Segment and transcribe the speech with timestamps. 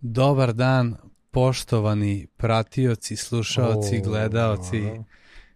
[0.00, 0.96] Dobar dan,
[1.30, 4.82] poštovani pratioci, slušaoci, O, gledaoci.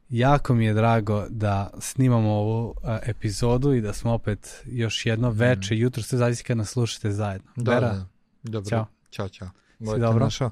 [0.09, 5.31] Jako mi je drago da snimamo ovu a, epizodu i da smo opet još jedno
[5.31, 7.51] veče, jutro ste zavisi kad nas slušate zajedno.
[7.57, 7.63] Mm.
[7.63, 8.07] Da, Vera, da.
[8.43, 8.71] Dobro.
[8.71, 8.87] Ćao.
[9.11, 9.49] Ćao, čao.
[9.79, 10.25] Si dobro?
[10.25, 10.51] našao.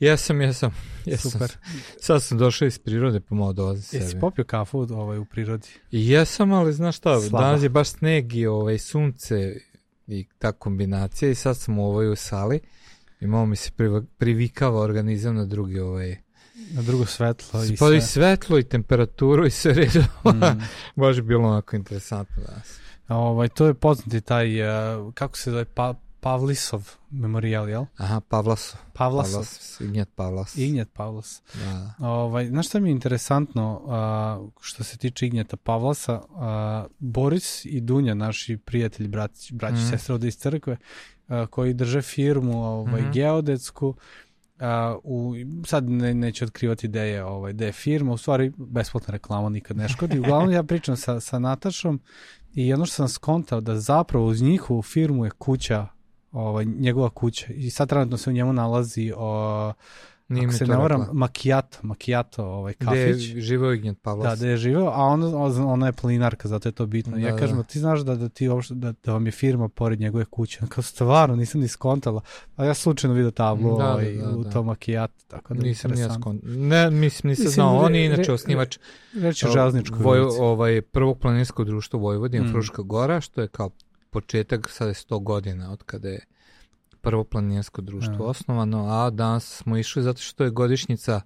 [0.00, 0.74] Jesam, jesam.
[1.06, 1.30] jesam.
[1.30, 1.52] Super.
[2.00, 4.20] Sad sam došao iz prirode, pomalo dolazim Jesi sebi.
[4.20, 5.68] popio kafu ovaj, u prirodi?
[5.90, 7.44] Jesam, ali znaš šta, Slaba.
[7.44, 9.56] danas je baš sneg i ovaj, sunce
[10.06, 12.60] i ta kombinacija i sad sam u ovoj u sali
[13.22, 13.70] i malo mi se
[14.18, 16.16] privikava organizam na drugi ovaj
[16.72, 18.00] Na drugo svetlo i pa i sve.
[18.00, 20.00] svetlo i temperaturu i sve redu.
[20.00, 20.60] Mm.
[21.00, 22.78] baš je bilo onako interesantno danas.
[23.08, 27.84] ovaj, to je poznati taj, a, kako se zove, pa, Pavlisov memorijal, jel?
[27.96, 28.80] Aha, Pavlasov.
[28.92, 29.32] Pavlasov.
[29.32, 30.56] Pavlas, Ignjat Pavlas.
[30.56, 31.42] Ignjet Pavlos.
[31.54, 31.94] Da.
[31.98, 36.20] Ovaj, znaš šta mi je interesantno a, što se tiče Ignjeta Pavlasa?
[36.30, 39.90] A, Boris i Dunja, naši prijatelji, braći, braći mm.
[39.90, 40.76] sestre ovde iz crkve,
[41.50, 43.10] koji drže firmu ovaj, Mhm.
[43.10, 43.94] geodetsku,
[44.60, 45.34] a, u,
[45.66, 49.76] sad ne, neću otkrivati gde je, ovaj, gde je firma, u stvari besplatna reklama nikad
[49.76, 50.18] ne škodi.
[50.18, 52.00] Uglavnom ja pričam sa, sa Natašom
[52.54, 55.86] i ono što sam skontao da zapravo uz njihovu firmu je kuća
[56.32, 59.72] ovaj, njegova kuća i sad trenutno se u njemu nalazi o,
[60.32, 61.06] Nije ako se ne varam.
[61.12, 63.22] Macchiato, Macchiato ovaj Gde je kafić.
[63.22, 64.38] živeo Ignjat Da, Pavlas.
[64.38, 65.26] da je živeo, a ona,
[65.64, 67.16] ona je planinarka, zato je to bitno.
[67.18, 67.62] ja Da, kažem, da.
[67.62, 70.58] ti znaš da, da ti uopšte, da, da vam je firma pored njegove kuće.
[70.68, 72.20] Kao stvarno, nisam ni skontala.
[72.56, 74.50] A ja slučajno vidio tablu Da, da, ovaj, da, u da.
[74.50, 76.40] tom Macchiato, tako da Nisam ni ja interesantno.
[76.42, 76.58] skon...
[76.58, 77.76] Ne, mislim, nisam Mislim, znao.
[77.76, 78.78] On je inače re- osnivač
[79.14, 79.50] Reći o
[79.92, 82.50] Voj, ovaj, prvog planinskog društva Vojvodina, Mm.
[82.50, 83.70] Fruška Gora, što je kao
[84.10, 86.20] početak, sada je 100 godina od kada je
[87.02, 88.24] prvo planinsko društvo Da.
[88.24, 91.20] osnovano, a danas smo išli zato što je godišnjica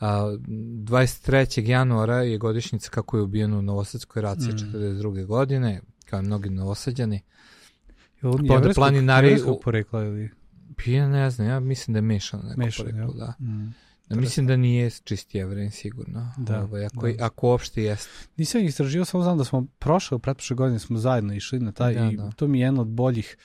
[0.00, 1.34] a, 23.
[1.62, 4.56] januara je godišnjica kako je ubijen u Novosadskoj raciji Mm.
[4.56, 5.24] 42.
[5.24, 7.20] godine, kao i mnogi novosađani.
[8.22, 10.30] Je on pa onda planinari u- porekla ili
[10.76, 13.18] Pa Ja ne znam, ja mislim da je mešano neko mešano, poreklo, jel?
[13.18, 13.34] da.
[13.40, 13.74] Mm.
[14.08, 16.32] Da, mislim da nije čist jevren sigurno.
[16.36, 17.24] Da, ovaj, ako, da.
[17.24, 18.10] ako uopšte jeste.
[18.36, 22.04] Nisam istražio, samo znam da smo prošle, pretprošle godine smo zajedno išli na taj Da,
[22.04, 22.30] i da.
[22.30, 23.36] to mi je jedno od boljih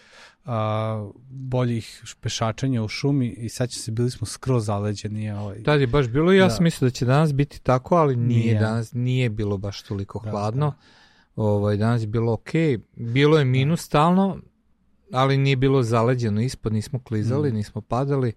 [0.52, 5.32] a, boljih pešačenja u šumi i sad će se, bili smo skroz zaleđeni.
[5.32, 6.50] Ovaj, Tad je baš bilo i ja Da.
[6.50, 8.60] sam mislio da će danas biti tako, ali nije, Nije.
[8.60, 10.74] danas, nije bilo baš toliko Da, hladno.
[11.36, 12.50] Ovaj, danas je bilo ok,
[12.94, 14.38] bilo je minus stalno,
[15.12, 17.56] ali nije bilo zaleđeno ispod, nismo klizali, Mm.
[17.56, 18.34] nismo padali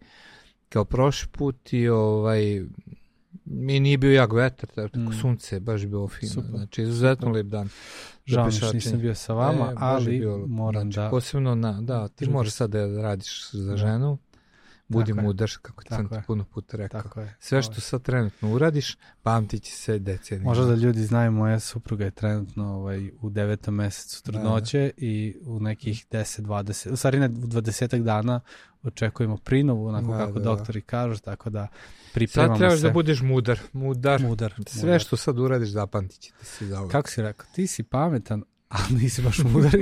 [0.68, 2.62] kao prošli put i ovaj,
[3.54, 5.12] mi nije bio jak vetar, tako Mm.
[5.12, 7.32] sunce je baš bilo fino, Super, znači izuzetno super.
[7.34, 7.68] lep dan.
[8.26, 11.10] Žao mi što nisam bio sa vama, E, ali bio, moram znači, da...
[11.10, 13.76] Posebno na, da, ti Drugi- moraš sad da radiš za Da.
[13.76, 14.18] ženu,
[14.88, 17.02] budi Tako mudar, kako Tako sam ti puno puta rekao.
[17.02, 17.34] Tako je.
[17.40, 20.48] Sve što sad trenutno uradiš, pamtit će se decenijama.
[20.48, 25.60] Možda da ljudi znaju, moja supruga je trenutno ovaj, u devetom mesecu trudnoće i u
[25.60, 28.40] nekih 10-20, u stvari ne, u 20 dana
[28.84, 30.44] očekujemo prinovu, onako Da, kako da, da.
[30.46, 31.68] doktori kažu, tako da
[32.14, 32.82] pripremamo Sad trebaš se.
[32.82, 33.58] da budeš mudar.
[33.72, 34.22] Mudar.
[34.22, 34.54] mudar.
[34.68, 35.00] Sve mudar.
[35.00, 38.92] što sad uradiš zapamtit će ti se za Kako si rekao, ti si pametan, ali
[38.92, 39.72] nisi baš mudar.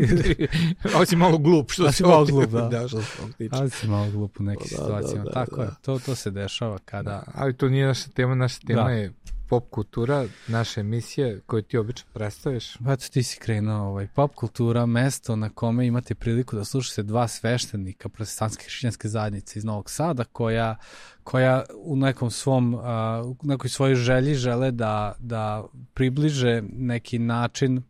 [0.95, 2.61] Ovo si malo glup što Da se si malo glup, da.
[2.63, 3.09] da što se
[3.51, 5.25] ali si malo glup u nekim Da, da, situacijama.
[5.25, 5.63] da, tako da.
[5.63, 7.11] je, to, to se dešava kada...
[7.11, 8.91] Da, ali to nije naša tema, naša tema Da.
[8.91, 9.13] je
[9.51, 12.77] pop kultura, naše emisije koje ti obično predstaviš.
[12.85, 17.29] Pa ti si krenuo, ovaj, pop kultura, mesto na kome imate priliku da slušate dva
[17.29, 20.77] sveštenika protestantske hrišćanske zajednice iz Novog Sada, koja,
[21.25, 27.83] koja u nekom svom, a, u nekoj svojoj želji žele da, da približe neki način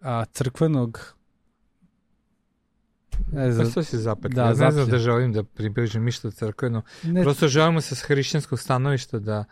[0.00, 1.18] a, crkvenog
[3.32, 4.32] ne Pa znam, što si zapet?
[4.32, 6.82] Da, ja ne znam da želim da približim ništa crkveno.
[7.02, 9.44] ne, Prosto želimo se s hrišćanskog stanovišta da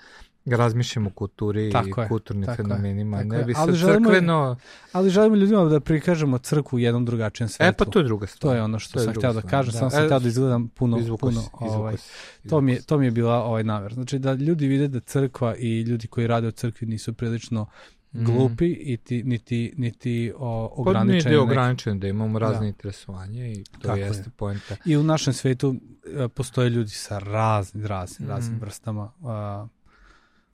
[0.49, 3.17] razmišljamo o kulturi Tako i je, kulturnim tako je, fenomenima.
[3.17, 3.45] tako ne je.
[3.45, 4.57] bi Ali sad želimo- crkveno...
[4.93, 7.67] ali želimo ljudima da prikažemo crkvu u jednom drugačijem svetlu.
[7.67, 8.53] E pa to je druga stvar.
[8.53, 9.79] To je ono što To je sam hteo da kažem, da.
[9.79, 12.73] samo sam E, hteo da izgledam puno, Izvuko puno si, izvuko ovaj, si, To mi,
[12.73, 13.95] je, to mi je bila ovaj namer.
[13.95, 17.67] Znači da ljudi vide da crkva i ljudi koji rade u crkvi nisu prilično
[18.13, 18.25] Mhm.
[18.27, 21.23] glupi i ti, niti, niti o, Pa nije ograničeni.
[21.25, 22.67] da je neki- ograničen, da imamo razne Da.
[22.67, 24.03] interesovanje i to Tako je.
[24.03, 24.77] jeste poenta.
[24.85, 25.75] I u našem svetu
[26.17, 28.65] e, postoje ljudi sa raznim, raznim, raznim Mhm.
[28.65, 29.67] vrstama a,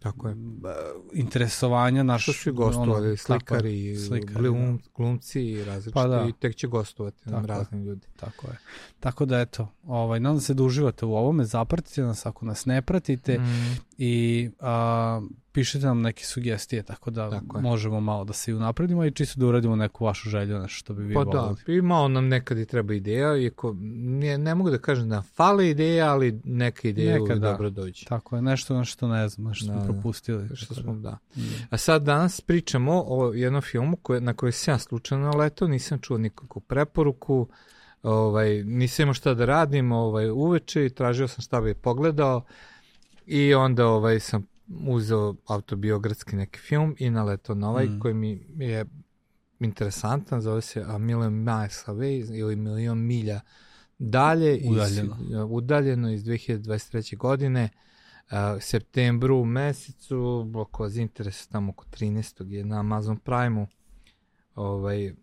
[0.03, 0.35] Tako je.
[0.35, 0.69] b-
[1.13, 2.03] interesovanja.
[2.03, 6.25] Naš, Što su gostovali, ono, slikari, slikari, glum, glumci i različiti, Pa da.
[6.25, 7.47] i tek će gostovati Tako je.
[7.49, 8.07] razni ljudi.
[8.17, 8.59] Tako je.
[9.01, 12.83] Tako da eto, ovaj, nadam se da uživate u ovome, zapratite nas ako nas ne
[12.83, 15.21] pratite Mm, i a,
[15.53, 19.41] pišite nam neke sugestije, tako da Tako možemo malo da se i unapredimo i čisto
[19.41, 21.79] da uradimo neku vašu želju, nešto što bi vi pa da, volili.
[21.79, 25.71] i malo nam nekad i treba ideja, iako ne, ne mogu da kažem da fale
[25.71, 27.51] ideja, ali neka ideja Nekad da.
[27.51, 28.07] dobro dođe.
[28.07, 29.93] Tako je, nešto na što ne znam, nešto Da, smo da.
[29.93, 30.49] propustili.
[30.57, 31.19] Što tako smo, da.
[31.35, 31.43] da.
[31.71, 35.99] A sad danas pričamo o jednom filmu koje, na koji sam ja slučajno letao, nisam
[35.99, 37.49] čuo nikakvu preporuku,
[38.03, 42.43] ovaj, nisam imao šta da radim ovaj, uveče i tražio sam šta bi pogledao
[43.27, 44.47] i onda ovaj, sam
[44.87, 48.01] uzeo autobiogradski neki film i naletao na ovaj mm.
[48.01, 48.85] koji mi je
[49.61, 53.41] interesantan, zove se A Million Miles Away ili Milion milja
[53.99, 57.17] dalje, udaljeno, iz, udaljeno iz 2023.
[57.17, 57.69] godine,
[58.31, 62.51] uh, septembru mesecu, oko interesa tamo oko 13.
[62.51, 63.67] je na Amazon Prime-u,
[64.55, 65.15] ovaj,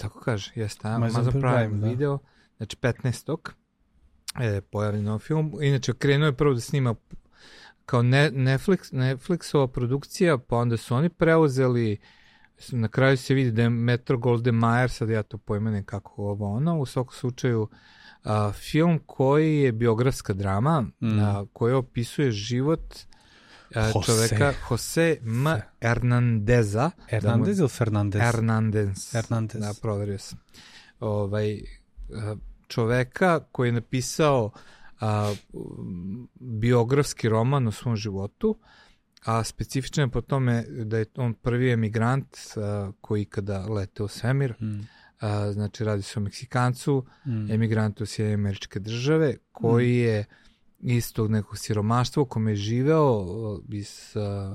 [0.00, 1.88] tako kaže, jeste, Amazon, Amazon Prime, Prime da.
[1.88, 2.18] video,
[2.56, 3.36] znači 15.
[4.40, 6.94] je pojavljen ovaj film, inače krenuo je prvo da snima
[7.86, 11.98] kao ne, Netflix, Netflixova produkcija, pa onda su oni preuzeli
[12.72, 16.56] na kraju se vidi da je Metro Golden Mayer, sad ja to pojmenem kako ovo
[16.56, 17.68] ono, u svakom slučaju
[18.24, 21.18] a, film koji je biografska drama, mm.
[21.18, 22.94] a, koji opisuje život
[23.74, 24.06] a, Jose.
[24.06, 25.44] čoveka Jose M.
[25.82, 26.90] Hernandeza.
[27.08, 28.22] Hernandez da ili Fernandez?
[28.22, 29.12] Hernandez.
[29.12, 29.60] Hernandez.
[29.60, 30.38] Da, proverio sam.
[31.00, 31.60] Ovaj,
[32.74, 34.50] čoveka koji je napisao
[35.00, 35.34] a,
[36.40, 38.56] biografski roman o svom životu,
[39.24, 44.08] a specifično je po tome da je on prvi emigrant a, koji kada lete u
[44.08, 44.80] svemir, mm.
[45.20, 47.50] a, znači radi se o Meksikancu, mm.
[47.50, 50.04] emigrantu u Sjedinje američke države, koji mm.
[50.04, 50.24] je
[50.80, 53.26] iz tog nekog siromaštva u kome je živeo
[53.68, 54.54] iz a,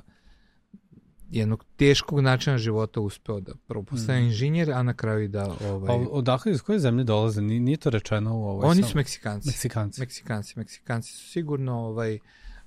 [1.31, 4.25] jednog teškog načina života uspeo da prvo postane mm.
[4.25, 5.55] inženjer, a na kraju i da...
[5.69, 6.05] Ovaj...
[6.11, 7.41] Odakle iz koje zemlje dolaze?
[7.41, 8.65] Nije to rečeno u ovoj...
[8.65, 9.47] Oni su Meksikanci.
[9.47, 10.01] Meksikanci.
[10.01, 10.53] Meksikanci.
[10.59, 12.19] Meksikanci su sigurno ovaj,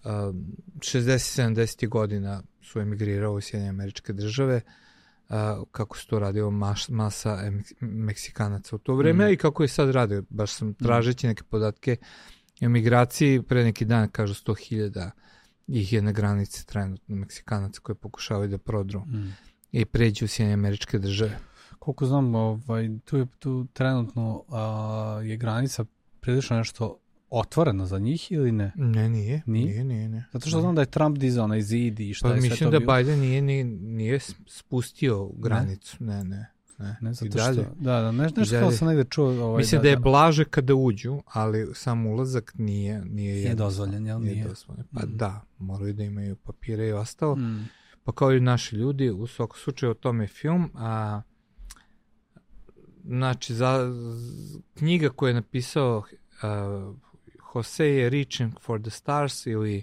[0.05, 4.61] 60-70 godina su emigrirao u Sjedinje američke države,
[5.29, 5.37] uh,
[5.73, 9.33] kako se to radio maš, masa Meksikanaca u to vreme mm.
[9.33, 10.23] i kako je sad radio.
[10.31, 10.75] Baš sam mm.
[10.75, 11.97] tražeći neke podatke
[12.61, 15.11] emigraciji, pre neki dan kažu 100.000
[15.69, 19.37] ih je na granici trenutno Meksikanaca koji pokušavaju da prodru mm.
[19.73, 21.39] i pređu u Sjedinje američke države.
[21.79, 25.85] Koliko znam, ovaj, tu, je, tu trenutno a, je granica
[26.21, 26.99] prilično nešto
[27.31, 28.73] otvoreno za njih ili ne?
[28.77, 29.43] Ne, nije.
[29.47, 30.09] Nije, nije, nije.
[30.09, 30.25] nije.
[30.33, 32.53] Zato što znam da je Trump dizao onaj zid i šta pa, je sve to
[32.53, 35.97] Mislim da Biden nije, nije, nije spustio granicu.
[36.01, 36.25] Ne, ne.
[36.25, 36.47] Ne,
[37.01, 39.45] ne zato što, da, da, ne, nešto kao sam negde čuo.
[39.45, 40.03] Ovaj, Mislim da, da je da.
[40.03, 44.35] blaže kada uđu, ali sam ulazak nije, nije, nije dozvoljen, jel nije?
[44.35, 44.85] nije dozvoljen.
[44.95, 45.17] Pa mm.
[45.17, 47.37] da, moraju da imaju papire i ostalo.
[47.37, 47.69] Mm.
[48.05, 51.23] Pa kao i naši ljudi, u svakom slučaju o tome film, a
[53.05, 53.93] znači za
[54.75, 56.97] knjiga koju je napisao uh,
[57.55, 59.83] Jose je Reaching for the Stars ili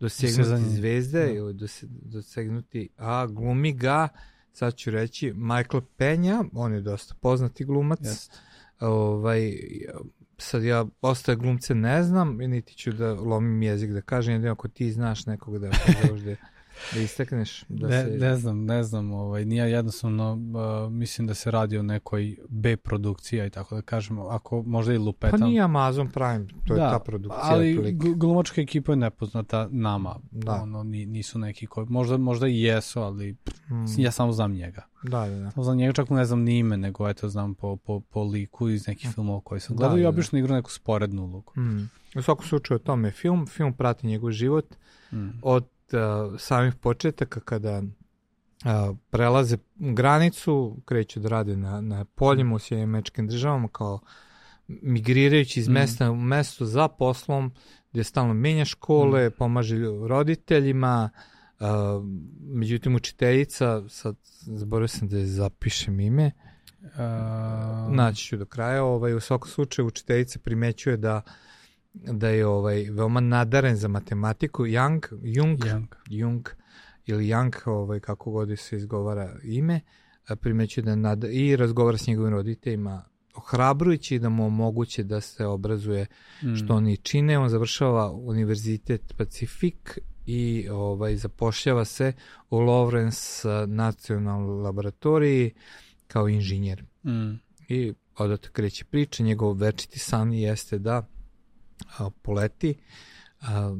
[0.00, 1.26] Dosegnuti zvezde.
[1.26, 1.32] Da.
[1.32, 1.54] ili
[1.90, 4.08] dosegnuti, a glumi ga,
[4.52, 8.00] sad ću reći, Michael Penja, on je dosta poznati glumac.
[8.00, 8.30] Yes.
[8.80, 9.56] Ovaj,
[10.38, 14.68] sad ja ostaje glumce ne znam niti ću da lomim jezik da kažem, jedino ako
[14.68, 15.70] ti znaš nekog da
[16.10, 16.49] ovdje da
[16.96, 17.64] istakneš?
[17.68, 18.10] Da ne, se...
[18.10, 22.76] ne znam, ne znam, ovaj, nije jednostavno, uh, mislim da se radi o nekoj B
[22.76, 25.40] produkcija i tako da kažemo, ako možda i lupetam.
[25.40, 27.40] Pa nije Amazon Prime, to da, je ta produkcija.
[27.42, 30.52] ali glumačka ekipa je nepoznata nama, da.
[30.62, 33.36] ono, nisu neki koji, možda, možda i jesu, ali
[33.66, 33.86] hmm.
[33.98, 34.82] ja samo znam njega.
[35.02, 35.50] Da, da, da.
[35.50, 38.68] Samo znam njega, čak ne znam ni ime, nego eto znam po, po, po liku
[38.68, 39.12] iz nekih hmm.
[39.12, 40.40] filmova koji sam gledao da, i obično da.
[40.40, 41.52] igra neku sporednu ulogu.
[41.54, 41.90] Hmm.
[42.16, 44.74] U svakom slučaju o tome film, film prati njegov život
[45.10, 45.32] hmm.
[45.42, 52.58] od uh, samih početaka kada uh, prelaze granicu, kreću da rade na, na poljima u
[52.58, 54.00] Sjedinjeničkim državama kao
[54.68, 55.72] migrirajući iz mm.
[55.72, 57.52] mesta u mesto za poslom,
[57.92, 59.32] gde stalno menja škole, mm.
[59.38, 59.76] pomaže
[60.08, 61.10] roditeljima,
[61.60, 61.66] uh,
[62.40, 66.30] međutim učiteljica, sad zaboravio sam da je zapišem ime,
[66.82, 71.32] uh, naći ću do kraja, ovaj, u svakom slučaju učiteljica primećuje da uh,
[71.94, 76.48] da je ovaj veoma nadaren za matematiku Young Jung Young, Jung
[77.06, 79.80] ili Young ovaj kako god se izgovara ime
[80.40, 83.04] primećuje da nad, i razgovara s njegovim roditeljima
[83.34, 86.06] ohrabrujući da mu omoguće da se obrazuje
[86.42, 86.54] mm.
[86.54, 87.38] što oni čine.
[87.38, 92.12] On završava Univerzitet Pacifik i ovaj zapošljava se
[92.50, 95.54] u Lawrence nacionalnoj laboratoriji
[96.06, 96.84] kao inženjer.
[97.04, 97.32] Mm.
[97.68, 101.08] I odatak kreće priča, njegov večiti san jeste da
[101.98, 102.74] a, poleti
[103.40, 103.76] a,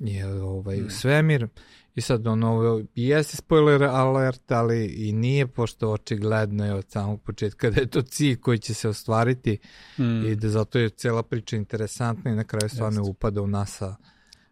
[0.00, 0.90] je ovaj mm.
[0.90, 1.48] svemir
[1.94, 7.70] i sad ono jeste spoiler alert ali i nije pošto očigledno je od samog početka
[7.70, 9.58] da je to cilj koji će se ostvariti
[9.98, 10.26] mm.
[10.26, 13.96] i da zato je cela priča interesantna i na kraju stvarno upada u NASA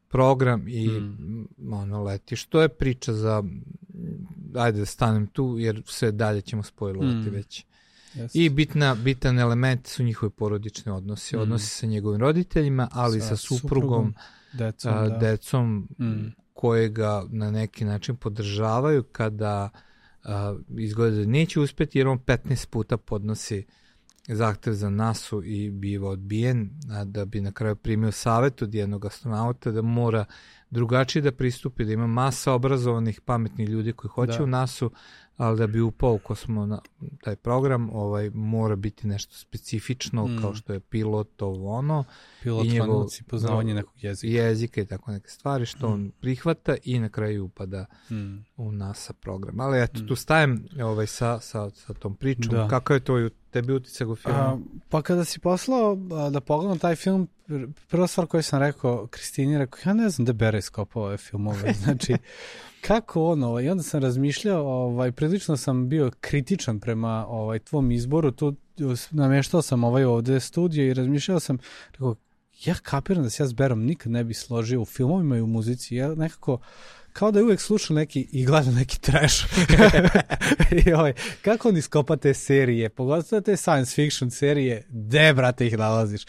[0.08, 1.48] program i mm.
[1.72, 3.42] ono leti što je priča za
[4.54, 7.34] ajde da stanem tu jer sve dalje ćemo spojlovati mm.
[7.34, 7.64] već
[8.14, 8.30] Yes.
[8.34, 11.36] I bitna, bitan element su njihovi porodični odnosi.
[11.36, 11.40] Mm.
[11.40, 14.14] Odnosi sa njegovim roditeljima, ali sa, sa suprugom, suprugom
[14.52, 15.16] decom, a, da.
[15.18, 16.34] decom mm.
[16.52, 19.70] koje ga na neki način podržavaju kada
[20.24, 23.64] a, izgleda da neće uspeti jer on 15 puta podnosi
[24.28, 29.04] zahtev za nasu i biva odbijen, a da bi na kraju primio savet od jednog
[29.04, 30.24] astronauta da mora
[30.70, 34.44] drugačije da pristupi, da ima masa obrazovanih, pametnih ljudi koji hoće da.
[34.44, 34.90] u nasu,
[35.40, 36.80] ali da bi upao u kosmo na
[37.22, 40.38] taj program, ovaj mora biti nešto specifično mm.
[40.40, 42.04] kao što je pilot ovo ono
[42.42, 45.92] pilot i njegov poznavanje nekog jezika jezika i tako neke stvari što mm.
[45.92, 48.44] on prihvata i na kraju upada mm.
[48.60, 49.60] U NASA program.
[49.60, 50.06] Ali eto mm.
[50.06, 52.54] tu stajem ovaj sa sa sa tom pričom.
[52.54, 52.68] Da.
[52.68, 54.38] Kakav je to tebi utisak u filmu?
[54.38, 57.28] A, pa kada si poslao a, da pogledam taj film,
[57.88, 61.74] prva stvar koju sam rekao Kristini, rekao, ja ne znam da bere iskopao ove filmove.
[61.84, 62.16] Znači,
[62.80, 68.30] kako ono, ovaj, onda sam razmišljao, ovaj, prilično sam bio kritičan prema ovaj, tvom izboru,
[68.30, 68.54] tu
[69.10, 71.58] nameštao sam ovaj ovde studio i razmišljao sam,
[71.92, 72.14] rekao,
[72.64, 75.46] ja kapiram da se ja s Berom nikad ne bi složio u filmovima i u
[75.46, 76.58] muzici, ja nekako,
[77.12, 79.44] kao da je uvek slušao neki i gleda neki trash.
[80.86, 81.12] I ovaj,
[81.42, 86.22] kako on iskopa te serije, pogotovo te science fiction serije, gde, brate, ih nalaziš?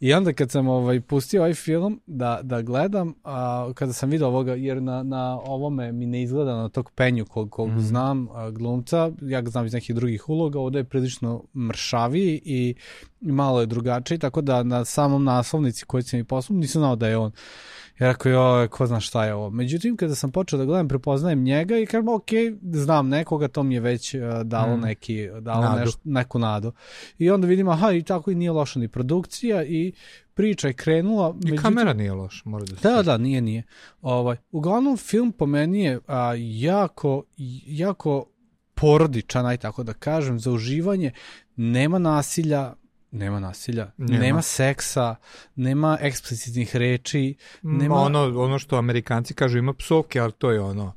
[0.00, 4.26] I onda kad sam ovaj, pustio ovaj film da, da gledam, a, kada sam vidio
[4.26, 7.80] ovoga, jer na, na ovome mi ne izgleda na tog penju kog, kog mm.
[7.80, 12.74] znam a, glumca, ja ga znam iz nekih drugih uloga, ovde je prilično mršaviji i,
[13.20, 17.08] malo je drugačiji, tako da na samom naslovnici koji sam mi poslao nisam znao da
[17.08, 17.32] je on.
[18.00, 19.50] Ja rekao, jo, ko zna šta je ovo.
[19.50, 22.28] Međutim, kada sam počeo da gledam, prepoznajem njega i kažem, ok,
[22.72, 24.80] znam nekoga, to mi je već uh, dalo mm.
[24.80, 25.80] neki, dalo nadu.
[25.80, 26.72] Neš, neku nadu.
[27.18, 29.92] I onda vidim, aha, i tako i nije loša ni produkcija i
[30.34, 31.30] priča je krenula.
[31.30, 32.88] I međutim, kamera nije loša, mora da se.
[32.88, 33.62] Da, da, nije, nije.
[34.02, 37.22] Ovaj, uglavnom, film po meni je a, jako,
[37.66, 38.24] jako
[38.74, 41.12] porodičan, aj tako da kažem, za uživanje.
[41.56, 42.74] Nema nasilja,
[43.10, 44.20] nema nasilja, nema.
[44.20, 45.16] nema seksa,
[45.54, 47.94] nema eksplicitnih reči, nema...
[47.94, 50.92] Ono, ono što Amerikanci kažu ima psovke, ali to je ono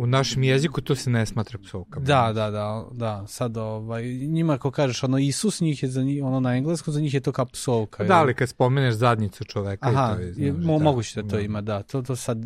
[0.00, 2.06] U našem jeziku to se ne smatra psovkama.
[2.06, 3.24] Da, da, da, da.
[3.26, 7.00] Sad ovaj njima ako kažeš ono Isus njih je za njih ono na engleskom za
[7.00, 8.04] njih je to kao psovka.
[8.04, 11.22] Da, ali kad spomeneš zadnjicu čoveka Aha, i to je, znaš, je mo, da, moguće
[11.22, 11.42] da to da.
[11.42, 11.82] ima, da.
[11.82, 12.38] To to sad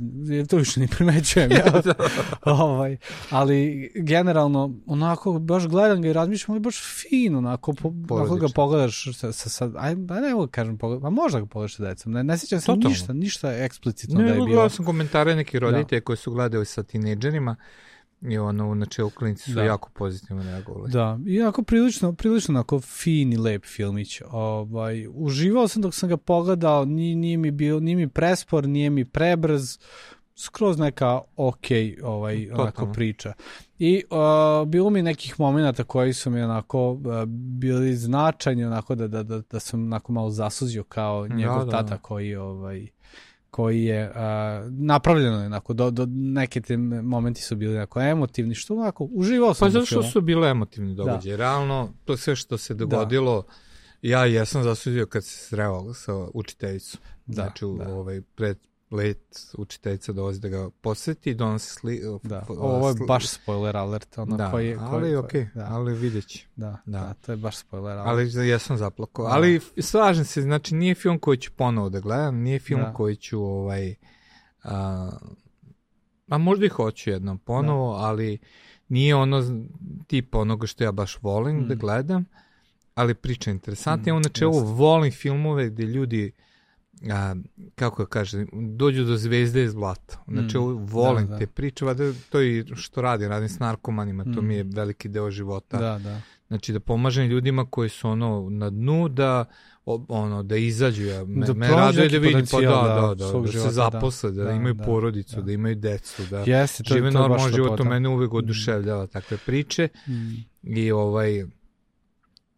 [0.48, 1.80] to više ne primećujem ja.
[1.84, 1.94] da.
[2.44, 2.96] ovaj,
[3.30, 7.92] ali generalno onako baš gledam ga i razmišljam, ali baš fino onako po,
[8.24, 11.46] ako ga pogledaš sa sa, sa aj ne mogu da kažem pogledam, pa možda ga
[11.46, 12.12] pogledaš sa decom.
[12.12, 14.62] Ne, ne sećam se ništa, ništa eksplicitno ne, da je bilo.
[14.62, 16.04] Ne, sam komentare nekih roditelja da.
[16.04, 17.56] koji su gledali sa tinejdžerima filmima
[18.22, 19.62] i ono, u načelu klinici su da.
[19.62, 20.90] jako pozitivno reagovali.
[20.90, 24.22] Da, i jako prilično, prilično onako fin i lep filmić.
[24.30, 28.90] Ovaj, uživao sam dok sam ga pogledao, nije, nije mi bio, nije mi prespor, nije
[28.90, 29.78] mi prebrz,
[30.36, 31.66] skroz neka ok
[32.02, 33.32] ovaj, onako priča.
[33.78, 37.24] I uh, bilo mi nekih momenta koji su mi onako uh,
[37.58, 41.70] bili značajni, onako da, da, da, da sam onako malo zasuzio kao njegov da, da,
[41.70, 42.88] tata koji ovaj,
[43.54, 44.16] koji je uh,
[44.70, 49.66] napravljeno onako, do, do neke te momenti su bili onako emotivni, što onako, uživao sam.
[49.66, 50.96] Pa zato što su bile emotivni da.
[50.96, 51.36] događaje.
[51.36, 51.42] Da.
[51.42, 53.42] Realno, to sve što se dogodilo,
[54.02, 54.08] da.
[54.08, 57.00] ja jesam zasudio kad se sreo sa učiteljicom.
[57.26, 57.88] Da, znači, da.
[57.88, 58.58] ovaj, pred,
[58.94, 62.00] let učiteljica dolazi da ga poseti, donosi sli...
[62.22, 64.18] Da, ovo je baš spoiler alert.
[64.18, 65.66] Ono da, koji, koji, ali okej, okay, da.
[65.70, 66.46] ali vidjet će.
[66.56, 68.34] Da, da, da, to je baš spoiler alert.
[68.34, 69.24] Ali ja sam zaplakao.
[69.24, 69.34] Da.
[69.34, 72.92] Ali slažem se, znači nije film koji ću ponovo da gledam, nije film da.
[72.92, 73.94] koji ću ovaj...
[74.62, 75.10] A,
[76.28, 78.04] a možda i hoću jednom ponovo, da.
[78.04, 78.38] ali
[78.88, 79.42] nije ono
[80.06, 81.68] tip onoga što ja baš volim mm.
[81.68, 82.24] da gledam,
[82.94, 84.04] ali priča je interesantna.
[84.04, 86.32] Mm, ja u načelu volim filmove gde ljudi
[87.10, 87.34] a,
[87.74, 90.24] kako da kaže, dođu do zvezde iz blata.
[90.28, 91.38] Znači, mm, volim da, da.
[91.38, 94.34] te priče, vada to i što radim, radim s narkomanima, mm.
[94.34, 95.78] to mi je veliki deo života.
[95.78, 96.20] Da, da.
[96.48, 99.44] Znači, da pomažem ljudima koji su ono na dnu, da
[99.86, 103.40] ono da izađu ja me, da me raduje da vidim pa da da da, da,
[103.40, 103.70] da se da.
[103.70, 105.42] zaposle da, da, imaju da, porodicu da.
[105.42, 109.08] da imaju decu da Jeste, to, žive normalan život to mene uvek oduševljava mm.
[109.08, 110.68] takve priče mm.
[110.76, 111.44] i ovaj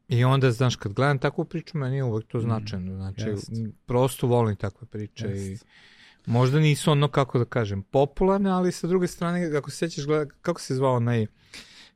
[0.09, 2.95] I onda, znaš, kad gledam takvu priču, meni je uvek to mm, značajno.
[2.95, 3.73] Znači, yes.
[3.87, 5.53] prosto volim takve priče yes.
[5.53, 5.59] i
[6.27, 10.31] možda nisu ono, kako da kažem, popularne, ali sa druge strane, ako se sećaš, gleda,
[10.43, 11.27] kako se zvao onaj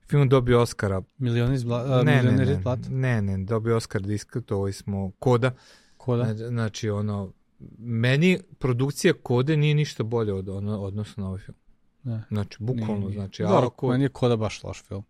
[0.09, 1.02] film dobio Oscara?
[1.19, 4.02] Milioni iz bla, uh, ne, ne, ne, ne, ne, dobio Oscar
[4.50, 5.50] ovo smo Koda.
[5.97, 6.35] Koda?
[6.35, 7.33] Znači, ono,
[7.79, 11.59] meni produkcija Kode nije ništa bolje od, ono, odnosno na ovaj film.
[12.02, 12.23] Ne.
[12.29, 13.88] Znači, bukvalno, nije, znači, Dobro, ako...
[13.88, 15.05] meni je Koda baš loš film.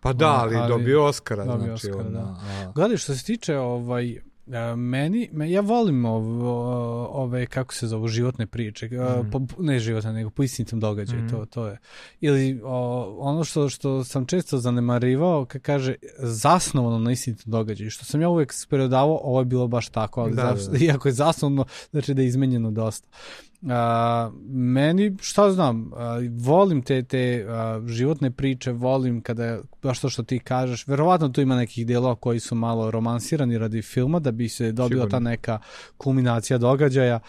[0.00, 1.44] Pa da, ali, ali dobio Oscara.
[1.44, 2.18] Dobio znači, Oscara, da.
[2.18, 2.72] A...
[2.74, 4.20] Gledaj, što se tiče ovaj,
[4.76, 6.44] meni, ja volim ove,
[7.10, 9.30] ove, kako se zove, životne priče, mm.
[9.30, 11.28] po, ne životne, nego po istinitom događaju, mm.
[11.28, 11.78] to, to je.
[12.20, 18.04] Ili o, ono što, što sam često zanemarivao, kad kaže zasnovano na istinitom događaju, što
[18.04, 20.84] sam ja uvek spredavao, ovo je bilo baš tako, ali da, zašto, da, da.
[20.84, 23.08] iako je zasnovano, znači da je izmenjeno dosta.
[23.70, 30.08] A, meni, šta znam, a, volim te, te a, životne priče, volim kada, baš to
[30.08, 34.30] što ti kažeš, verovatno tu ima nekih delova koji su malo romansirani radi filma, da
[34.30, 35.10] bi se dobila Sigurno.
[35.10, 35.58] ta neka
[35.96, 37.20] kulminacija događaja.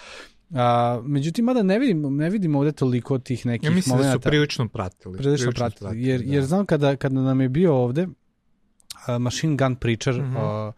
[0.53, 4.17] A, međutim, mada ne vidim, ne vidim ovde toliko tih nekih ja mislim momenta.
[4.17, 5.17] da su prilično pratili.
[5.17, 6.34] Prilično, pratili, pratili, jer, da.
[6.34, 10.67] jer znam kada, kada nam je bio ovde uh, Machine Gun Preacher, mm -hmm.
[10.67, 10.74] uh,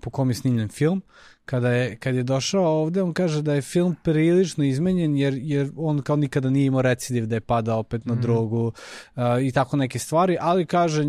[0.00, 1.02] po kom je snimljen film,
[1.46, 5.70] kada je, kad je došao ovde, on kaže da je film prilično izmenjen, jer, jer
[5.76, 8.20] on kao nikada nije imao recidiv da je pada opet na mm.
[8.20, 11.08] drogu uh, i tako neke stvari, ali kaže uh,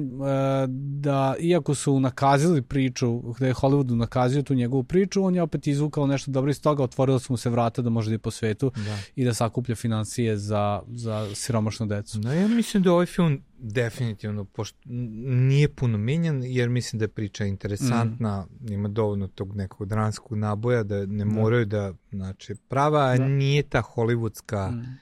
[0.69, 5.67] da iako su nakazili priču, da je Hollywoodu nakazio tu njegovu priču, on je opet
[5.67, 8.31] izvukao nešto dobro iz toga, otvorilo su mu se vrata da može da je po
[8.31, 8.97] svetu da.
[9.15, 12.19] i da sakuplja financije za, za siromašnu decu.
[12.19, 14.77] Da, ja mislim da ovaj film definitivno, pošto
[15.25, 18.73] nije puno menjan, jer mislim da je priča interesantna, mm.
[18.73, 19.87] ima dovoljno tog nekog
[20.27, 21.31] dranskog naboja, da ne da.
[21.31, 23.27] moraju da, znači, prava da.
[23.27, 24.99] nije ta hollywoodska mm.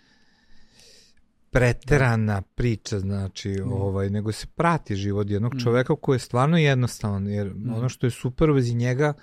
[1.51, 3.72] preterana priča, znači, mm.
[3.72, 5.60] ovaj, nego se prati život jednog mm.
[5.60, 7.74] čoveka koji je stvarno jednostavan, jer mm.
[7.74, 9.13] ono što je super u vezi njega,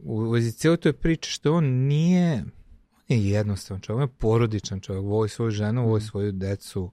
[0.00, 2.44] u vezi cijelo toj priče, što on nije,
[2.92, 6.06] on je jednostavan čovjek, on je porodičan čovjek, voli svoju ženu, voli mm.
[6.06, 6.90] svoju decu,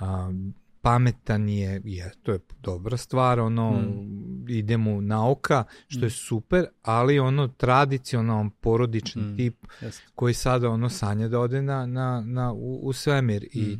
[0.00, 4.17] um, pametan je, je, to je dobra stvar, ono, mm.
[4.50, 6.04] Ide mu nauka, što mm.
[6.04, 9.36] je super, ali ono tradicionalan porodični mm.
[9.36, 10.00] tip yes.
[10.14, 13.58] koji sada ono sanja da ode na, na, na, u, u svemir mm.
[13.58, 13.78] i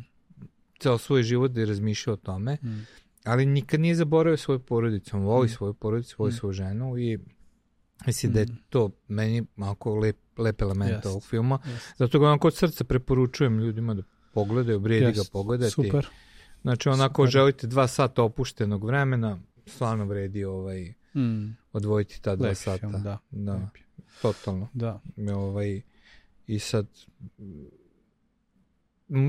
[0.79, 2.87] ceo svoj život da je razmišljao o tome, mm.
[3.23, 5.49] ali nikad nije zaboravio svoju porodicu, on voli mm.
[5.49, 6.35] svoju porodicu, voli mm.
[6.35, 7.19] svoju ženu i
[8.05, 8.33] mislim mm.
[8.33, 8.57] da je mm.
[8.69, 11.07] to meni malo lep, lep element yes.
[11.07, 11.93] ovog filma, yes.
[11.97, 15.15] zato ga onako od srca preporučujem ljudima da pogledaju, vrijedi yes.
[15.15, 15.71] ga pogledati.
[15.71, 16.07] Super.
[16.61, 17.31] Znači, onako Super.
[17.31, 21.57] želite dva sata opuštenog vremena, stvarno vredi ovaj, mm.
[21.73, 22.89] odvojiti ta dva Lep sata.
[22.89, 23.17] Film, da.
[23.31, 23.53] da.
[23.53, 23.77] Lep.
[24.21, 24.67] Totalno.
[24.73, 25.01] Da.
[25.35, 25.81] Ovaj,
[26.47, 26.87] I sad,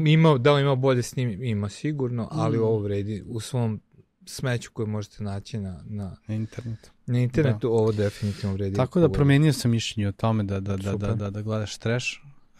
[0.07, 1.45] ima, da li ima bolje s njim?
[1.45, 2.63] Ima sigurno, ali mm.
[2.63, 3.81] ovo vredi u svom
[4.27, 6.91] smeću koje možete naći na, na, na internetu.
[7.07, 7.75] Na internetu da.
[7.75, 8.77] ovo definitivno vredi.
[8.77, 12.07] Tako da promenio sam mišljenje o tome da, da, da, da, da, da gledaš trash,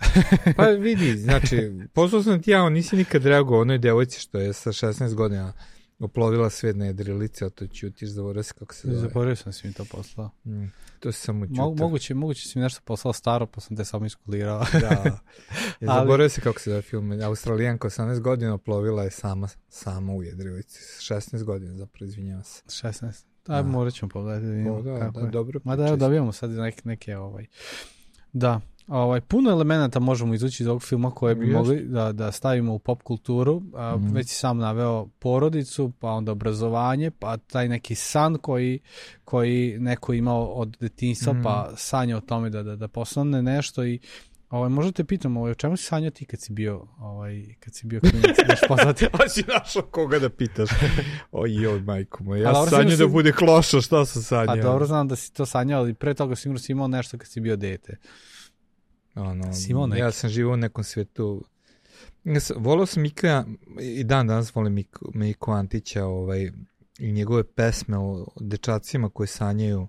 [0.57, 4.73] pa vidi, znači, poslao sam ti ja, nisi nikad reagovao onoj devojci što je sa
[4.73, 5.53] 16 godina
[6.01, 9.01] oplovila svet na jedrilice, a to ćutiš, zaboravio se kako se zove.
[9.01, 10.31] Zaboravio sam si mi to poslao.
[10.45, 10.65] Mm,
[11.01, 14.07] to si samo Mo, moguće, moguće si mi nešto poslao staro, pa sam te samo
[14.07, 14.65] iskulirao.
[14.81, 15.05] da.
[15.81, 17.13] Ja, zaboravio se kako se zove film.
[17.23, 20.81] Australijanka 18 godina oplovila je sama, sama u jedrilici.
[20.81, 22.63] 16 godina, zapravo, izvinjavam se.
[22.67, 23.25] 16.
[23.47, 24.47] Da, morat ćemo pogledati.
[24.47, 25.61] Da, da, da, dobro.
[25.65, 27.47] Ma da, dobijamo sad neke, neke ovaj...
[28.33, 28.61] Da,
[28.91, 32.79] Ovaj, puno elemenata možemo izući iz ovog filma koje bi mogli da, da stavimo u
[32.79, 33.63] pop kulturu.
[33.75, 34.13] A, mm.
[34.15, 38.79] Već si sam naveo porodicu, pa onda obrazovanje, pa taj neki san koji,
[39.25, 41.43] koji neko imao od detinjstva, mm.
[41.43, 44.01] pa sanja o tome da, da, da postane nešto i
[44.51, 47.75] Ovaj, možda te pitam, ovaj, o čemu si sanjao ti kad si bio, ovaj, kad
[47.75, 49.07] si bio klinac, daš poznati?
[49.13, 50.69] A si našao koga da pitaš.
[51.33, 54.55] Oj, joj, majko moj, ja sanjao da bude klošo, šta sam sanjao?
[54.55, 57.29] A dobro znam da si to sanjao, ali pre toga sigurno si imao nešto kad
[57.29, 57.97] si bio dete.
[59.15, 59.99] Ono, Simone.
[59.99, 61.45] Ja sam živao u nekom svetu
[62.25, 63.45] Ja sam, volao sam Mika,
[63.81, 66.51] i dan danas volim Miku, Miku Antića ovaj,
[66.99, 69.89] i njegove pesme o dečacima koji sanjaju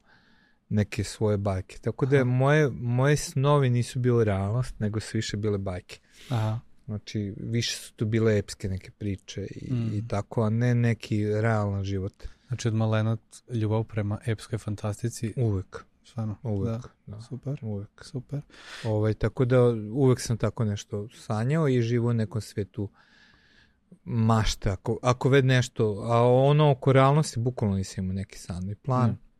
[0.69, 1.77] neke svoje bajke.
[1.77, 5.99] Tako da moje, moje snovi nisu bile realnost, nego su više bile bajke.
[6.29, 6.59] Aha.
[6.85, 9.93] Znači, više su tu bile epske neke priče i, mm.
[9.93, 12.13] i tako, a ne neki realan život.
[12.47, 13.17] Znači, od malena
[13.53, 15.33] ljubav prema epskoj fantastici.
[15.37, 16.35] Uvek stvarno.
[16.43, 17.15] Uvek, da.
[17.15, 17.21] da.
[17.21, 17.59] Super.
[17.61, 18.01] Uvek.
[18.01, 18.41] Super.
[18.85, 19.61] Ovaj, tako da
[19.93, 22.89] uvek sam tako nešto sanjao i živo u nekom svetu
[24.03, 28.75] mašte, ako, ako ved nešto, a ono oko realnosti bukvalno nisam imao neki san i
[28.75, 29.09] plan.
[29.09, 29.30] Mm.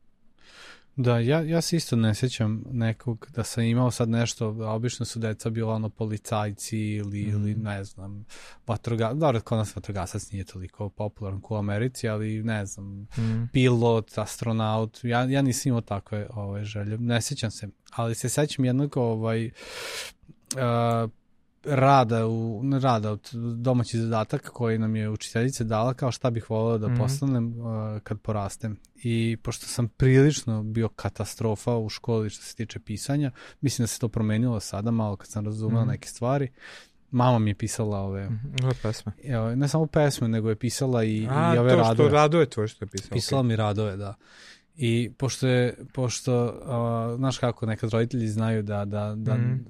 [0.96, 5.20] Da, ja, ja se isto ne sjećam nekog da sam imao sad nešto, obično su
[5.20, 7.30] deca bila ono policajci ili, mm.
[7.30, 8.26] ili ne znam,
[8.68, 13.50] vatroga, dobro, kod nas vatrogasac nije toliko popularan u Americi, ali ne znam, mm.
[13.54, 18.66] pilot, astronaut, ja, ja nisam imao takve ove želje, ne sjećam se, ali se sećam
[18.66, 21.12] jednog ovaj, uh,
[21.64, 26.78] rada, u, rada od domaći zadatak koji nam je učiteljica dala kao šta bih volao
[26.78, 26.98] da mm -hmm.
[26.98, 28.80] postanem uh, kad porastem.
[28.96, 34.00] I pošto sam prilično bio katastrofa u školi što se tiče pisanja, mislim da se
[34.00, 35.92] to promenilo sada malo kad sam razumeo mm -hmm.
[35.92, 36.52] neke stvari.
[37.12, 38.30] Mama mi je pisala ove...
[38.30, 38.66] Mm -hmm.
[38.66, 39.12] ove pesme.
[39.24, 41.92] Evo, ne samo pesme, nego je pisala i, A, i ove radove.
[41.92, 43.14] A, to što radove tvoje što je pisala.
[43.14, 43.48] Pisala okay.
[43.48, 44.16] mi radove, da.
[44.76, 49.66] I pošto je, pošto, uh, znaš kako nekad roditelji znaju da, da, da mm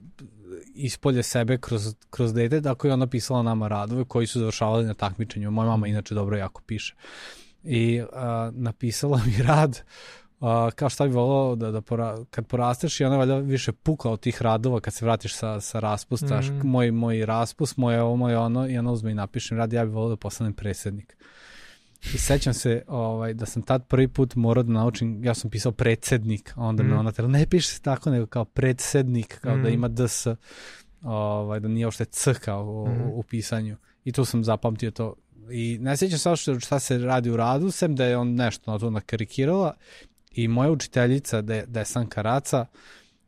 [0.76, 4.94] ispolje sebe kroz, kroz dete, tako je ona pisala nama radove koji su završavali na
[4.94, 5.52] takmičenju.
[5.52, 6.96] Moja mama inače dobro jako piše.
[7.64, 9.82] I a, napisala mi rad
[10.42, 14.12] uh, kao šta bi volao da, da pora, kad porasteš i ona valjda više pukla
[14.12, 18.16] od tih radova kad se vratiš sa, sa raspusta, mm moj, moj raspust, moje ovo,
[18.16, 21.18] moje ono, i ona uzme i napišem radi, ja bih volao da postanem predsednik.
[22.14, 25.72] I sećam se ovaj, da sam tad prvi put morao da naučim, ja sam pisao
[25.72, 26.88] predsednik, a onda mm.
[26.88, 29.64] me ona tela, ne piše se tako, nego kao predsednik, kao mm.
[29.64, 30.28] da ima ds,
[31.02, 33.12] ovaj, da nije uopšte c kao u, mm.
[33.14, 33.78] u pisanju.
[34.04, 35.16] I tu sam zapamtio to.
[35.52, 38.72] I ne sjećam se što, šta se radi u radu, sem da je on nešto
[38.72, 39.74] na to nakarikirala
[40.32, 42.66] i moja učiteljica, da je, da je Sanka Raca,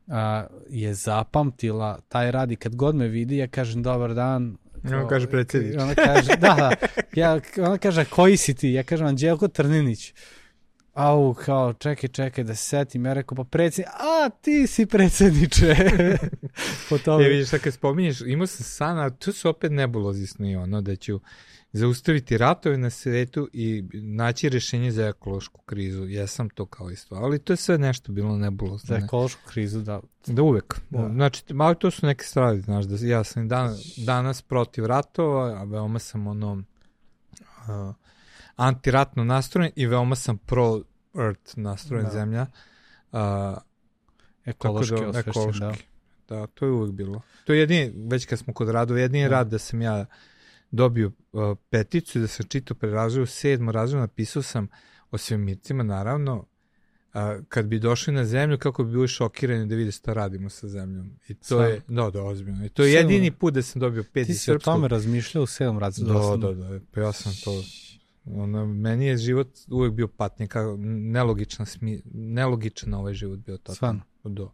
[0.08, 5.08] a, je zapamtila taj rad i kad god me vidi, ja kažem dobar dan, Ona
[5.08, 5.76] kaže predsjednič.
[5.76, 6.72] Ona kaže, da, da.
[7.16, 8.70] Ja, ona kaže, koji si ti?
[8.70, 10.14] Ja kažem, Anđelko Trninić.
[10.94, 13.06] Au, kao, čekaj, čekaj da se setim.
[13.06, 15.76] Ja rekao, pa predsjednik, a ti si predsjedniče.
[16.90, 17.24] po tome.
[17.24, 21.20] Ja vidiš, šta kad spominješ, imao sam sana, to su opet nebulozisno ono, da ću
[21.74, 26.08] zaustaviti ratove na svetu i naći rešenje za ekološku krizu.
[26.08, 28.88] Ja sam to kao isto, ali to je sve nešto bilo nebulozno.
[28.88, 30.02] Za ekološku krizu, da.
[30.28, 30.82] Da uvek.
[30.90, 31.10] Da.
[31.10, 35.64] Znači, malo to su neke stvari, znaš, da ja sam dan, danas protiv ratova, a
[35.64, 37.96] veoma sam ono uh,
[38.56, 42.12] antiratno nastrojen i veoma sam pro-earth nastrojen da.
[42.12, 42.46] zemlja.
[43.12, 43.20] Uh,
[44.46, 45.60] ekološki da, ekološki.
[45.60, 45.74] da.
[46.30, 47.22] Da, to je uvek bilo.
[47.46, 49.30] To je jedini, već kad smo kod radu, jedini da.
[49.30, 50.06] rad da sam ja
[50.74, 54.68] dobio uh, peticu da sam čitao pre razvoju sedmo razvoju, napisao sam
[55.12, 56.46] o svemircima, naravno,
[57.14, 60.68] a, kad bi došli na zemlju, kako bi bili šokirani da vide šta radimo sa
[60.68, 61.20] zemljom.
[61.28, 61.66] I to Sam.
[61.66, 62.66] je, da, da, ozbiljno.
[62.66, 65.44] I to je sedam, jedini put da sam dobio pet Ti si o tome razmišljao
[65.44, 66.38] u sedam razvoju.
[66.38, 67.64] Da, da, da, pa ja sam to,
[68.26, 73.76] ono, meni je život uvek bio patnje, kao nelogična smi, nelogičan ovaj život bio to.
[73.76, 74.02] Stvarno?
[74.24, 74.52] Do.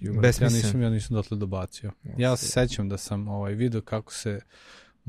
[0.00, 1.92] Ja nisam, ja nisam dotle dobacio.
[2.18, 4.40] Ja se sećam da sam ovaj video kako se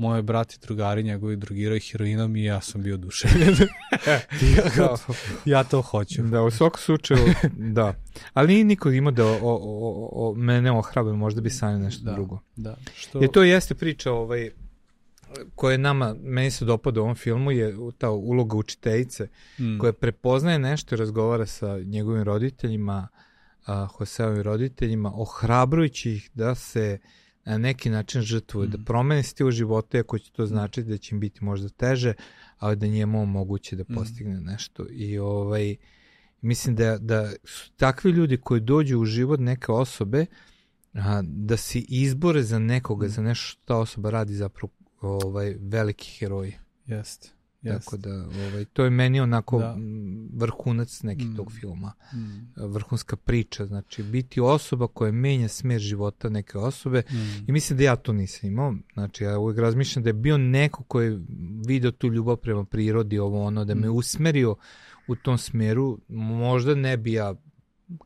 [0.00, 3.54] moje brati drugari njegovi drugiraju heroinom i ja sam bio oduševljen.
[4.78, 4.96] ja,
[5.44, 6.22] ja to hoću.
[6.22, 7.34] Da, u svakom slučaju,
[7.76, 7.94] da.
[8.32, 12.12] Ali nije niko imao da o, o, o, mene ohrabe, možda bi sanio nešto da,
[12.12, 12.40] drugo.
[12.56, 12.76] Da.
[12.94, 13.20] Što...
[13.20, 14.50] Jer to jeste priča ovaj,
[15.54, 19.78] koja je nama, meni se dopada u ovom filmu, je ta uloga učiteljice, mm.
[19.78, 23.08] koja prepoznaje nešto i razgovara sa njegovim roditeljima,
[23.66, 27.10] a, Hoseovim roditeljima, ohrabrujući ih da se uh,
[27.44, 28.70] na neki način žrtvuje, mm.
[28.70, 32.14] da promene stil života, ako će to značiti da će im biti možda teže,
[32.58, 33.94] ali da njemu moguće da mm.
[33.94, 34.44] postigne mm.
[34.44, 34.86] nešto.
[34.90, 35.76] I ovaj,
[36.40, 40.26] mislim da, da su takvi ljudi koji dođu u život neke osobe,
[40.94, 43.10] a, da se izbore za nekoga, mm.
[43.10, 46.54] za nešto što ta osoba radi zapravo ovaj, veliki heroji.
[46.86, 47.39] Jeste.
[47.62, 47.84] Yes.
[47.84, 49.76] Tako da, ovaj, to je meni onako da.
[50.36, 51.36] vrhunac neki mm.
[51.36, 51.92] tog filma.
[52.14, 52.64] Mm.
[52.66, 57.44] Vrhunska priča, znači biti osoba koja menja smer života neke osobe mm.
[57.48, 58.74] i mislim da ja to nisam imao.
[58.92, 61.20] Znači, ja uvijek razmišljam da je bio neko koji je
[61.66, 63.96] video tu ljubav prema prirodi, ovo ono, da me mm.
[63.96, 64.56] usmerio
[65.06, 67.34] u tom smeru, možda ne bi ja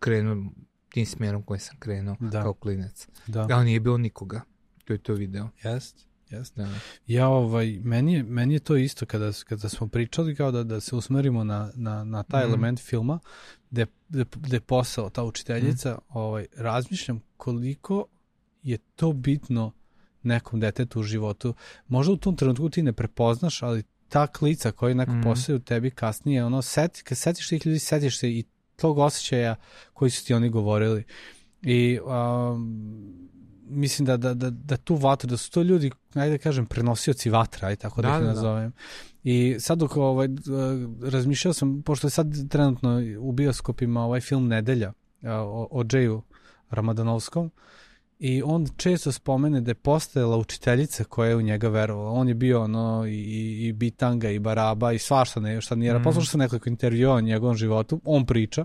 [0.01, 0.53] krenuo
[0.89, 2.43] tim smerom kojim sam krenuo da.
[2.43, 3.09] kao klinec.
[3.27, 3.49] Da.
[3.51, 4.41] Ali nije bilo nikoga
[4.87, 5.49] koji je to video.
[5.65, 6.14] Jeste.
[6.35, 6.63] Jeste.
[6.63, 6.69] Da.
[7.07, 10.81] Ja, ovaj, meni, je, meni je to isto kada, kada smo pričali kao da, da
[10.81, 12.49] se usmerimo na, na, na taj mm.
[12.49, 13.19] element filma,
[13.71, 15.99] gde, gde, gde posao ta učiteljica, mm.
[16.09, 18.07] ovaj, razmišljam koliko
[18.63, 19.73] je to bitno
[20.23, 21.55] nekom detetu u životu.
[21.89, 25.23] Možda u tom trenutku ti ne prepoznaš, ali ta klica koju neko mm.
[25.23, 28.45] posao u tebi kasnije, ono, seti, kad setiš tih ljudi, setiš se i
[28.77, 29.57] tog osjećaja
[29.93, 31.05] koji su ti oni govorili.
[31.63, 33.29] I um,
[33.65, 37.31] mislim da, da, da, da tu vatru, da su to ljudi, ajde da kažem, prenosioci
[37.31, 38.35] vatra, ajde tako da, da ih da, da.
[38.35, 38.71] nazovem.
[38.71, 38.77] Da.
[39.25, 40.29] I sad dok ovaj,
[41.03, 46.23] razmišljao sam, pošto je sad trenutno u bioskopima ovaj film Nedelja o, o Džeju
[46.71, 47.51] Ramadanovskom,
[48.19, 52.11] i on često spomene da je postojala učiteljica koja je u njega verovala.
[52.11, 55.99] On je bio ono i, i bitanga i baraba i svašta ne, šta nije.
[55.99, 56.03] Mm.
[56.03, 58.65] Poslušao sam nekoliko intervjua o njegovom životu, on priča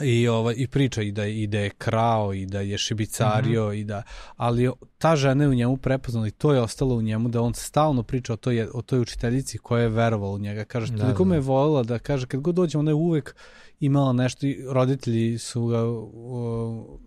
[0.00, 3.70] i ovaj i priča i da i da je krao i da je šibicario mm
[3.70, 3.80] -hmm.
[3.80, 4.02] i da
[4.36, 7.54] ali ta žena je u njemu prepoznala i to je ostalo u njemu da on
[7.54, 11.24] stalno priča o toj o toj učiteljici koja je verovala u njega kaže da, toliko
[11.24, 11.30] da.
[11.30, 13.36] me je volela da kaže kad god dođe ona je uvek
[13.80, 16.98] imala nešto i roditelji su ga o,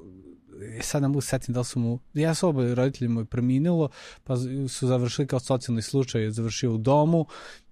[0.82, 3.90] sad ne mogu setim da su mu, ja su oba roditelji mu je preminulo,
[4.24, 4.36] pa
[4.70, 7.26] su završili kao socijalni slučaj, završio u domu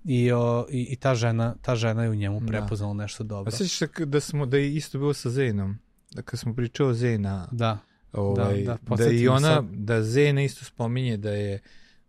[0.06, 2.48] i, o, i, i ta, žena, ta žena je u njemu da.
[2.48, 3.02] prepoznala da.
[3.02, 3.50] nešto dobro.
[3.50, 5.78] A sećaš se da, smo, da je isto bilo sa Zenom?
[6.12, 7.78] Da kad smo pričali o Zena, da.
[8.14, 9.66] Ovaj, da, da, da i ona, sad.
[9.72, 11.60] da Zena isto spominje da je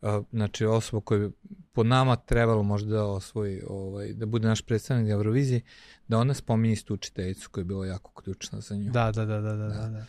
[0.02, 1.30] a, znači osoba koja
[1.72, 5.60] po nama trebalo možda da osvoji, ovaj, da bude naš predstavnik Euroviziji,
[6.08, 8.90] da ona spominje istu učiteljicu koja je bila jako ključna za nju.
[8.90, 9.68] Da, da, da, da, da.
[9.68, 9.88] da.
[9.88, 10.04] da.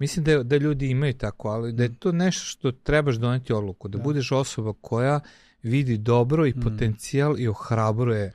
[0.00, 1.94] Mislim da, da ljudi imaju tako, ali da je mm.
[1.94, 4.04] to nešto što trebaš doneti odluku, da, da.
[4.04, 5.20] budeš osoba koja
[5.62, 6.60] vidi dobro i mm.
[6.60, 8.32] potencijal i ohrabruje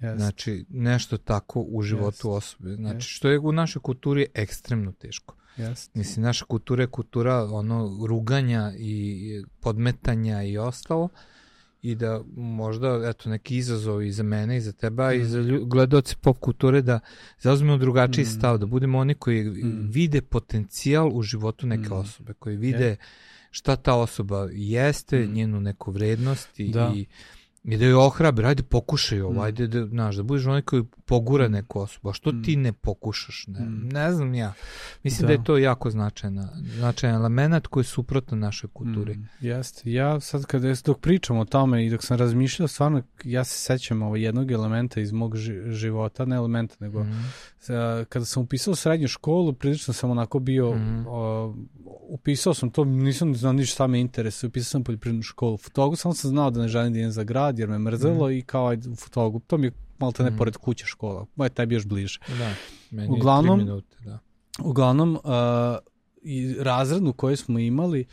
[0.00, 0.16] Yes.
[0.16, 2.36] Znači, nešto tako u životu yes.
[2.36, 2.74] osobe.
[2.74, 3.16] Znači, yes.
[3.16, 5.34] što je u našoj kulturi ekstremno teško.
[5.56, 5.90] Yes.
[5.94, 11.08] Mislim, naša kultura je kultura ono, ruganja i podmetanja i ostalo
[11.82, 15.20] i da možda, eto, neki izazov i za mene i za teba mm.
[15.20, 17.00] i za gledoci pop kulture da
[17.38, 18.28] zauzmemo drugačiji mm.
[18.28, 19.88] stav, da budemo oni koji mm.
[19.90, 21.92] vide potencijal u životu neke mm.
[21.92, 23.06] osobe, koji vide yeah.
[23.50, 25.32] šta ta osoba jeste, mm.
[25.32, 26.92] njenu neku vrednost i, da.
[26.94, 27.06] i
[27.66, 29.38] I da je ohrabi, ajde pokušaj ovo, mm.
[29.38, 31.52] ajde da, znaš, da budeš onaj koji pogura mm.
[31.52, 32.42] neku osobu, a što mm.
[32.42, 33.88] ti ne pokušaš, ne, mm.
[33.92, 34.52] ne znam ja.
[35.02, 35.26] Mislim da.
[35.26, 39.14] da je to jako značajna, značajan element koji je suprotan našoj kulturi.
[39.14, 39.28] Mm.
[39.40, 43.58] Jeste, ja sad kada dok pričam o tome i dok sam razmišljao, stvarno ja se
[43.58, 45.36] sećam ovo jednog elementa iz mog
[45.70, 47.24] života, ne elementa, nego mm.
[48.08, 51.04] kada sam upisao srednju školu, prilično sam onako bio, mm.
[51.08, 51.54] o,
[52.08, 56.14] upisao sam to, nisam znao ništa šta me interese, upisao sam poljoprivrednu školu, fotogu, samo
[56.14, 58.32] sam znao da ne želim da idem za grad, grad jer me mrzelo mm.
[58.32, 59.40] i kao ajde u fotogu.
[59.40, 60.36] To mi je malo te ne mm.
[60.36, 61.26] pored kuće škola.
[61.36, 62.18] Moje tebi još bliže.
[62.38, 62.54] Da,
[62.90, 64.18] meni uglavnom, je minute, da.
[64.64, 65.20] Uglavnom, uh,
[66.22, 68.04] i razrednu koju smo imali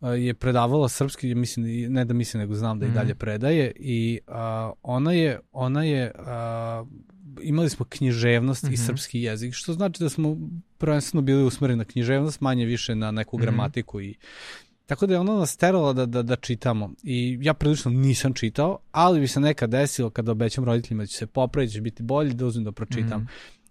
[0.00, 2.94] uh, je predavala srpski, mislim, ne da mislim, nego znam da i mm.
[2.94, 4.34] dalje predaje i uh,
[4.82, 6.88] ona je, ona je uh,
[7.42, 8.70] imali smo književnost mm -hmm.
[8.70, 8.86] i mhm.
[8.86, 10.36] srpski jezik, što znači da smo
[10.78, 13.42] prvenstveno bili usmereni na književnost, manje više na neku mhm.
[13.42, 14.10] gramatiku mm -hmm.
[14.10, 14.16] i
[14.92, 16.90] Tako da je ona nas terala da, da, da čitamo.
[17.02, 21.16] I ja prilično nisam čitao, ali bi se nekad desilo kada obećam roditeljima da će
[21.16, 23.20] se popraviti, će biti bolji, da uzmem da pročitam.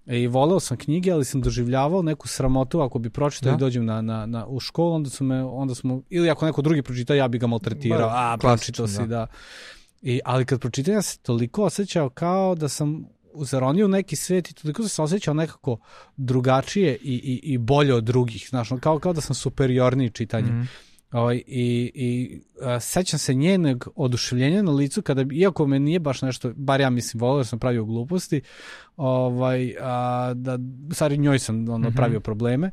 [0.06, 0.14] Mm.
[0.14, 3.56] I voleo sam knjige, ali sam doživljavao neku sramotu ako bi pročitao da.
[3.56, 6.62] i dođem na, na, na, u školu, onda su me, onda smo, ili ako neko
[6.62, 9.06] drugi pročitao, ja bi ga maltretirao, a pročitao si, da.
[9.06, 9.28] da.
[10.02, 13.06] I, ali kad pročitam, ja se toliko osjećao kao da sam
[13.36, 15.78] zaronio u neki svet i toliko sam se osjećao nekako
[16.18, 20.60] drugačije i, i, i bolje od drugih, znaš, kao, kao da sam superiorniji čitanjem.
[20.60, 20.68] Mm.
[21.12, 26.22] Ovaj, I i a, sećam se njenog oduševljenja na licu kada, iako me nije baš
[26.22, 28.42] nešto, bar ja mislim volio sam pravio gluposti,
[28.98, 30.58] ovaj, a, da,
[30.92, 31.96] stvari njoj sam ono, mm -hmm.
[31.96, 32.72] pravio probleme,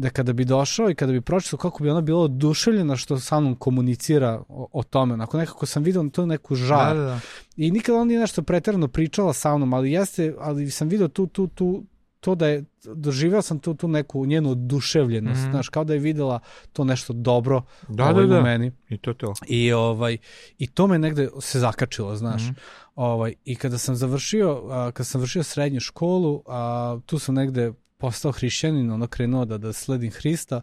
[0.00, 3.40] da kada bi došao i kada bi pročitao kako bi ona bila oduševljena što sa
[3.40, 6.96] mnom komunicira o, o tome, onako nekako sam vidio to neku žar.
[6.96, 7.20] Da, da, da.
[7.56, 11.26] I nikada on nije nešto preterano pričala sa mnom, ali jeste, ali sam vidio tu,
[11.26, 11.84] tu, tu,
[12.20, 15.50] to da je, doživeo sam tu, tu neku njenu oduševljenost, mm.
[15.50, 16.40] znaš, kao da je videla
[16.72, 18.40] to nešto dobro da, ovaj, da, da.
[18.40, 18.72] u meni.
[18.88, 19.34] I to to.
[19.48, 20.18] I, ovaj,
[20.58, 22.42] I to me negde se zakačilo, znaš.
[22.42, 22.54] Mm.
[22.94, 27.72] Ovaj, I kada sam završio, a, kada sam završio srednju školu, a, tu sam negde
[27.98, 30.60] postao hrišćanin, ono krenuo da, da sledim Hrista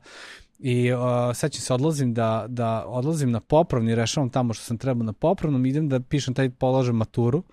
[0.59, 5.03] i uh, ću se odlazim da, da odlazim na popravni, rešavam tamo što sam trebao
[5.03, 7.43] na popravnom, idem da pišem taj položaj maturu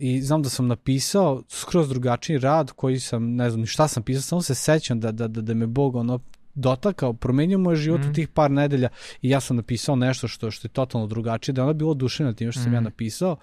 [0.00, 4.02] i znam da sam napisao skroz drugačiji rad koji sam, ne znam ni šta sam
[4.02, 6.20] pisao, samo se sećam da, da, da, da me Bog ono
[6.54, 8.02] dotakao, promenio moj život mm.
[8.02, 8.14] u mhm.
[8.14, 8.88] tih par nedelja
[9.22, 12.34] i ja sam napisao nešto što što je totalno drugačije, da je ono bilo oduševljeno
[12.34, 12.64] tim što mm.
[12.64, 12.84] sam ja mhm.
[12.84, 13.36] napisao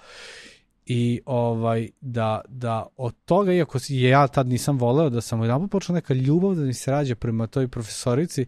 [0.89, 5.69] i ovaj da da od toga iako je ja tad nisam voleo da sam jedan
[5.69, 8.45] počela neka ljubav da mi se rađa prema toj profesorici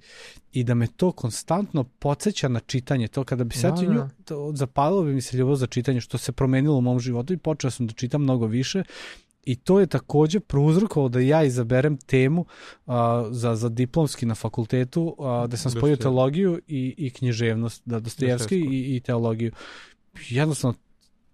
[0.51, 4.09] i da me to konstantno podsjeća na čitanje to kada bi se da, nju da.
[4.25, 7.37] to, zapalilo bi mi se ljubav za čitanje što se promenilo u mom životu i
[7.37, 8.83] počeo sam da čitam mnogo više
[9.45, 12.41] I to je takođe prouzrokovalo da ja izaberem temu
[12.85, 12.93] uh,
[13.31, 18.59] za, za diplomski na fakultetu, uh, da sam spojio teologiju i, i književnost, da Dostojevski
[18.59, 19.51] i, i teologiju.
[20.29, 20.77] Jednostavno,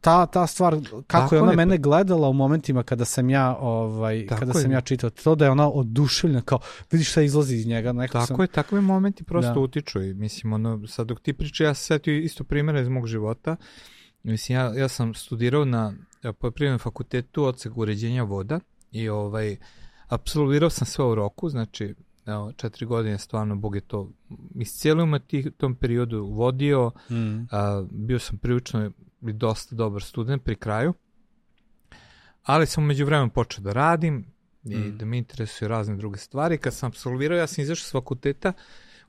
[0.06, 1.58] ta, ta stvar, kako Tako je ona je.
[1.58, 4.62] mene gledala u momentima kada sam ja, ovaj, Tako kada je.
[4.62, 6.60] sam ja čitao, to da je ona oduševljena, kao,
[6.92, 7.94] vidiš šta izlazi iz njega.
[7.94, 8.42] Neko Tako sam...
[8.42, 9.60] je, takvi momenti prosto da.
[9.60, 13.08] utiču i mislim, ono, sad dok ti priča, ja se setio isto primjera iz mog
[13.08, 13.56] života,
[14.24, 15.94] mislim, ja, ja sam studirao na
[16.40, 18.60] poljoprivrednom fakultetu odsek uređenja voda
[18.92, 19.58] i ovaj,
[20.08, 24.12] absolvirao sam sve u roku, znači, evo, četiri godine stvarno Bog je to
[24.56, 27.48] iscijelio tih, tom periodu vodio, mm.
[27.52, 28.92] a, bio sam prilično
[29.22, 30.94] dosta dobar student pri kraju,
[32.44, 34.26] ali sam umeđu vremenu počeo da radim
[34.64, 34.98] i mm.
[34.98, 36.58] da me interesuju razne druge stvari.
[36.58, 38.54] Kad sam absolvirao, ja sam izašao s fakulteta,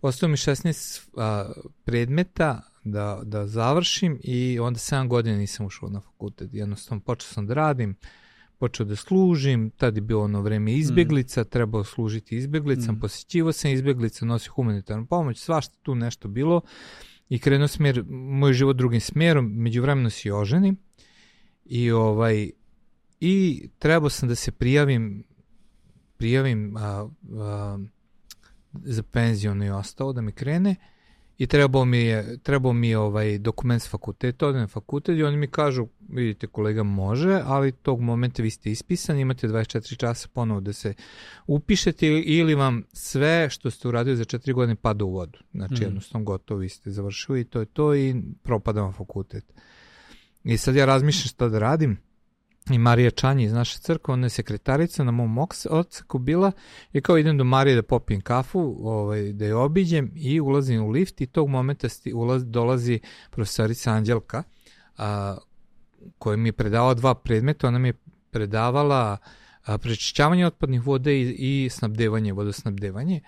[0.00, 1.52] ostao mi 16 a,
[1.84, 6.54] predmeta da, da završim i onda 7 godina nisam ušao na fakultet.
[6.54, 7.96] Jednostavno počeo sam da radim,
[8.58, 11.44] počeo da služim, tad je bilo ono vreme izbjeglica, mm.
[11.44, 13.00] trebao služiti izbjeglicam, mm.
[13.00, 16.60] posjećivo sam izbjeglica, nosio humanitarnu pomoć, svašta tu nešto bilo
[17.28, 20.76] i krenuo smjer, moj život drugim smjerom, međuvremeno se oženim
[21.64, 22.50] i ovaj
[23.20, 25.24] i trebao sam da se prijavim
[26.16, 27.08] prijavim a,
[27.38, 27.78] a,
[28.72, 30.76] za penziju i ostalo da mi krene
[31.38, 35.22] i trebao mi je trebao mi je ovaj dokument s fakulteta, odem na fakultet i
[35.22, 40.28] oni mi kažu, vidite kolega može, ali tog momenta vi ste ispisani, imate 24 časa
[40.32, 40.94] ponovo da se
[41.46, 45.38] upišete ili vam sve što ste uradili za 4 godine pada u vodu.
[45.52, 45.82] Znači mm.
[45.82, 49.44] jednostavno gotovo vi ste završili i to je to i propada vam fakultet.
[50.44, 51.98] I sad ja razmišljam šta da radim
[52.70, 55.38] i Marija Čanji iz naše crkve, ona je sekretarica na mom
[55.70, 56.52] odseku bila
[56.92, 60.90] i kao idem do Marije da popijem kafu, ovaj, da je obiđem i ulazim u
[60.90, 63.00] lift i tog momenta sti, ulaz, dolazi
[63.30, 64.42] profesorica Anđelka
[64.98, 65.36] a,
[66.18, 67.94] koja mi je predavala dva predmeta, ona mi je
[68.30, 69.18] predavala
[69.66, 73.20] prečišćavanje otpadnih voda i, i snabdevanje, vodosnabdevanje.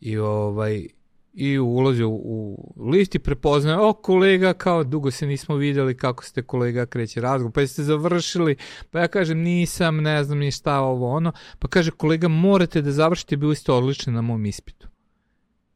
[0.00, 0.86] I ovaj
[1.32, 6.24] i ulazi u, u lift i prepoznaje, o kolega, kao dugo se nismo videli, kako
[6.24, 8.56] ste kolega, kreće razgovor, pa jeste završili,
[8.90, 12.92] pa ja kažem nisam, ne znam ni šta ovo ono, pa kaže kolega morate da
[12.92, 14.88] završite, bili ste odlični na mom ispitu.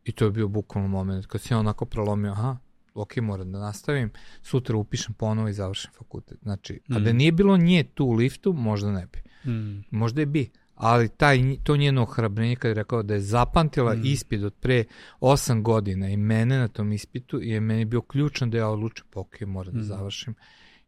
[0.04, 2.56] I to je bio bukvalno moment kad se onako prelomio, aha,
[2.94, 4.10] ok, moram da nastavim,
[4.42, 6.38] sutra upišem ponovo i završim fakultet.
[6.42, 6.96] Znači, mm.
[6.96, 7.16] a da mm.
[7.16, 9.50] nije bilo nje tu u liftu, možda ne bi.
[9.52, 9.84] Mm.
[9.90, 10.50] Možda je bi
[10.82, 14.00] ali taj, to njeno ohrabrenje kada je rekao da je zapamtila mm.
[14.04, 14.84] ispit od pre
[15.20, 19.20] 8 godina i mene na tom ispitu je meni bio ključan da ja odlučim pa
[19.20, 19.82] ok, moram da mm.
[19.82, 20.34] da završim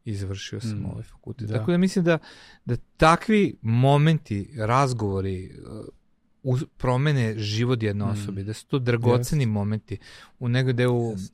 [0.05, 0.87] i završio sam mm.
[0.87, 1.49] ovaj fakultet.
[1.49, 1.59] Da.
[1.59, 2.19] Tako da mislim da,
[2.65, 5.51] da takvi momenti, razgovori
[6.43, 8.09] uh, promene život jedne mm.
[8.09, 9.51] osobe, da su to dragoceni yes.
[9.51, 9.99] momenti.
[10.39, 11.33] U negde u yes.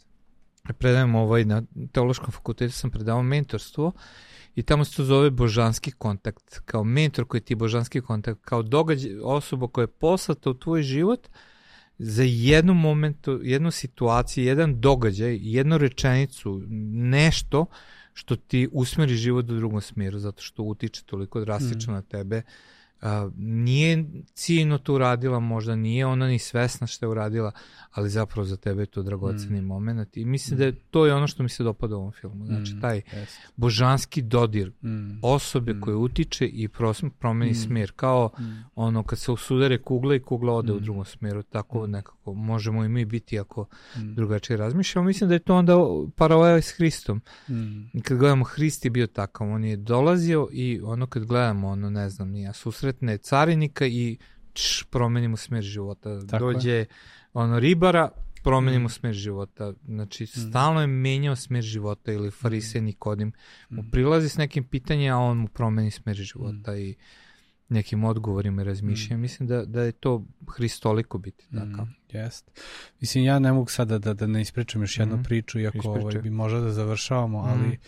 [0.78, 3.92] predajem ovaj, na teološkom fakultetu sam predavao mentorstvo
[4.54, 8.62] i tamo se to zove božanski kontakt, kao mentor koji ti je božanski kontakt, kao
[8.62, 11.28] događaj, osoba koja je poslata u tvoj život
[11.98, 17.66] za jednu momentu, jednu situaciju, jedan događaj, jednu rečenicu, nešto
[18.12, 21.96] što ti usmeri život u drugom smjeru, zato što utiče toliko drastično mm.
[21.96, 22.42] na tebe,
[23.36, 27.52] nije ciljno to uradila, možda nije ona ni svesna što je uradila,
[27.90, 29.64] ali zapravo za tebe je to dragoceni mm.
[29.64, 30.58] moment i mislim mm.
[30.58, 32.46] da je to je ono što mi se dopada u ovom filmu.
[32.46, 32.80] Znači, mm.
[32.80, 33.38] taj yes.
[33.56, 35.18] božanski dodir mm.
[35.22, 35.80] osobe mm.
[35.80, 36.68] koje utiče i
[37.18, 37.54] promeni mm.
[37.54, 38.42] smjer, kao mm.
[38.74, 40.76] ono kad se usudare kugla i kugla ode mm.
[40.76, 41.90] u drugom smjeru, tako mm.
[41.90, 44.14] nekako možemo i mi biti ako mm.
[44.14, 45.06] drugačije razmišljamo.
[45.06, 45.76] Mislim da je to onda
[46.16, 47.20] paralela s Hristom.
[47.48, 48.00] Mm.
[48.02, 52.10] Kad gledamo Hrist je bio takav, on je dolazio i ono kad gledamo, ono ne
[52.10, 52.48] znam, nije
[52.90, 54.18] susretne carinika i
[54.52, 56.26] č, promenimo smjer života.
[56.26, 56.86] Tako Dođe je
[57.32, 58.10] ono ribara,
[58.42, 58.90] promenimo mm.
[58.90, 59.72] smer života.
[59.84, 60.26] Znači, mm.
[60.26, 62.84] stalno je menjao smer života ili farise mm.
[62.84, 63.32] Nikodim
[63.70, 63.90] mu mm.
[63.90, 66.78] prilazi s nekim pitanjem, a on mu promeni smer života mm.
[66.78, 66.94] i
[67.68, 69.20] nekim odgovorima i razmišljanjem.
[69.20, 69.22] Mm.
[69.22, 70.24] Mislim da, da je to
[70.56, 71.84] hristoliko biti takav.
[71.84, 72.50] Mm, jest.
[73.00, 75.22] Mislim, ja ne mogu sada da, da ne ispričam još jednu mm.
[75.22, 77.48] priču, iako ovaj, bi možda da završavamo, mm.
[77.48, 77.78] ali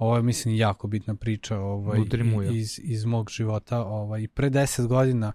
[0.00, 2.00] ovo je, mislim, jako bitna priča ovaj,
[2.52, 3.84] iz, iz mog života.
[3.84, 5.32] Ovaj, pre deset godina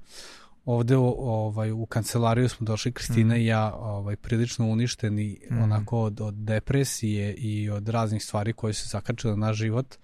[0.66, 3.38] ovde ovaj, u kancelariju smo došli Kristina mm.
[3.38, 5.62] i ja ovaj, prilično uništeni mm.
[5.62, 9.96] onako od, od depresije i od raznih stvari koje su zakačile na naš život.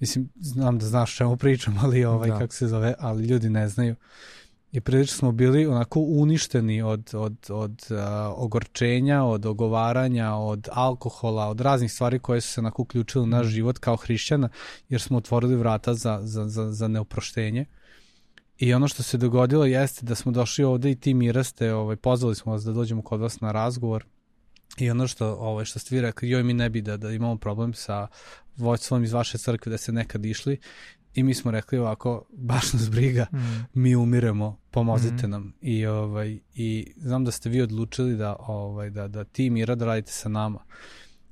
[0.00, 2.38] Mislim, znam da znaš čemu pričam, ali ovaj, da.
[2.38, 3.94] kako se zove, ali ljudi ne znaju.
[4.72, 7.98] I prilično smo bili onako uništeni od, od, od uh,
[8.36, 13.46] ogorčenja, od ogovaranja, od alkohola, od raznih stvari koje su se onako uključile u naš
[13.46, 13.50] mm.
[13.50, 14.48] život kao hrišćana,
[14.88, 17.64] jer smo otvorili vrata za, za, za, za neoproštenje.
[18.58, 22.34] I ono što se dogodilo jeste da smo došli ovde i ti Miraste, ovaj, pozvali
[22.34, 24.04] smo vas da dođemo kod vas na razgovor
[24.76, 27.36] i ono što, ovaj, što ste vi rekli, joj mi ne bi da, da imamo
[27.36, 28.06] problem sa
[28.56, 30.58] vojstvom iz vaše crkve da se nekad išli
[31.14, 33.80] i mi smo rekli ovako, baš nas briga, mm.
[33.80, 35.30] mi umiremo, pomozite mm.
[35.30, 35.52] nam.
[35.60, 39.84] I, ovaj, I znam da ste vi odlučili da, ovaj, da, da ti Mira da
[39.84, 40.64] radite sa nama.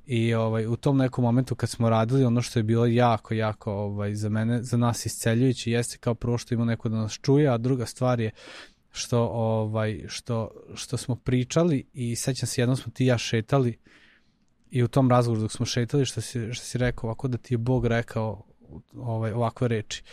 [0.05, 3.73] I ovaj, u tom nekom momentu kad smo radili, ono što je bilo jako, jako
[3.73, 7.47] ovaj, za mene, za nas isceljujući, jeste kao prvo što ima neko da nas čuje,
[7.47, 8.31] a druga stvar je
[8.91, 13.77] što, ovaj, što, što smo pričali i sećam se, jednom smo ti ja šetali
[14.71, 17.53] i u tom razgovoru dok smo šetali, što si, što si rekao, ovako da ti
[17.53, 18.43] je Bog rekao
[18.95, 20.03] ovaj, ovakve reči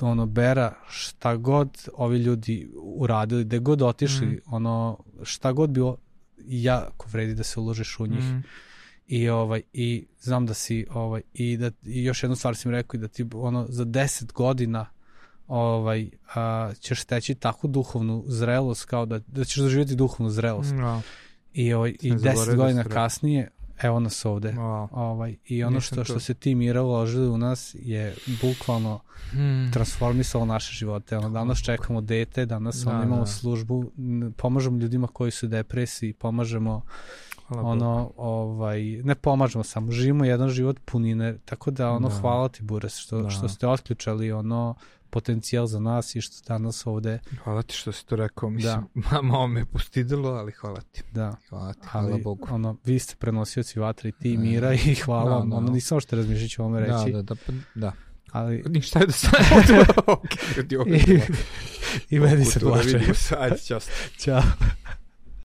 [0.00, 4.40] ono Bera šta god ovi ljudi uradili, da god otišli, mm.
[4.46, 5.96] ono šta god bilo
[6.38, 8.24] jako vredi da se uložiš u njih.
[8.24, 8.42] Mm
[9.12, 12.98] i ovaj i znam da si ovaj i da i još jednu stvar sam rekao
[12.98, 14.86] i da ti ono za 10 godina
[15.48, 20.72] ovaj a, ćeš steći takvu duhovnu zrelost kao da da ćeš doživjeti duhovnu zrelost.
[20.74, 21.02] No.
[21.52, 23.50] I ovaj i 10 da godina kasnije
[23.82, 24.52] evo nas ovde.
[24.52, 24.88] Wow.
[24.90, 29.70] Ovaj, I ono što, što se ti mira uložili u nas je bukvalno hmm.
[29.72, 31.16] transformisalo naše živote.
[31.18, 33.26] Ono, danas čekamo dete, danas da, ono, imamo da.
[33.26, 33.92] službu,
[34.36, 36.82] pomažemo ljudima koji su u depresiji, pomažemo
[37.52, 38.14] Hvala ono, Bogu.
[38.16, 42.14] ovaj, ne pomažemo samo, živimo jedan život punine, tako da ono, da.
[42.14, 43.30] hvala ti Bures, što, da.
[43.30, 44.74] što ste otključali ono,
[45.12, 47.18] potencijal za nas i što danas ovde...
[47.44, 49.22] Hvala ti što si to rekao, mislim, da.
[49.22, 51.02] malo me postidilo, ali hvala ti.
[51.12, 51.36] Da.
[51.48, 52.48] Hvala ti, hvala ali, Bogu.
[52.50, 56.00] Ono, vi ste prenosioci vatra i ti mira i hvala da, vam, da, ono, nisam
[56.00, 57.12] što razmišljati o ovome da, reći.
[57.12, 57.92] Da, da, da, da.
[58.32, 58.62] Ali...
[58.68, 59.30] Ništa je da sam...
[60.86, 61.20] I,
[62.10, 63.00] I meni se plače.
[63.38, 63.80] Ajde, čao.
[64.18, 64.42] Ćao.